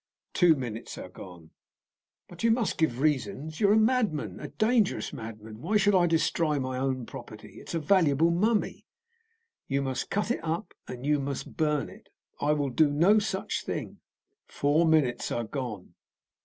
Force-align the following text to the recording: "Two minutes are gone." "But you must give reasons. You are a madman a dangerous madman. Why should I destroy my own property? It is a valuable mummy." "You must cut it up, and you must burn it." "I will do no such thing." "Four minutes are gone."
"Two 0.33 0.55
minutes 0.55 0.97
are 0.97 1.09
gone." 1.09 1.51
"But 2.27 2.43
you 2.43 2.49
must 2.49 2.79
give 2.79 3.01
reasons. 3.01 3.59
You 3.59 3.69
are 3.69 3.73
a 3.73 3.77
madman 3.77 4.39
a 4.39 4.47
dangerous 4.47 5.13
madman. 5.13 5.61
Why 5.61 5.77
should 5.77 5.93
I 5.93 6.07
destroy 6.07 6.57
my 6.59 6.79
own 6.79 7.05
property? 7.05 7.59
It 7.61 7.69
is 7.69 7.75
a 7.75 7.79
valuable 7.79 8.31
mummy." 8.31 8.87
"You 9.67 9.83
must 9.83 10.09
cut 10.09 10.31
it 10.31 10.43
up, 10.43 10.73
and 10.87 11.05
you 11.05 11.19
must 11.19 11.55
burn 11.55 11.87
it." 11.87 12.09
"I 12.39 12.51
will 12.53 12.71
do 12.71 12.89
no 12.89 13.19
such 13.19 13.63
thing." 13.63 13.99
"Four 14.47 14.87
minutes 14.87 15.31
are 15.31 15.43
gone." 15.43 15.93